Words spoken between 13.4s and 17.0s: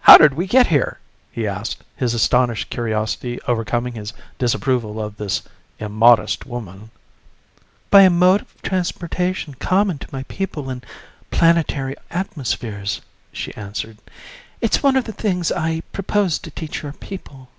answered. "It's one of the things I propose to teach your